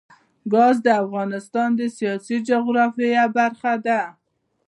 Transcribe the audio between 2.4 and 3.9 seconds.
جغرافیه برخه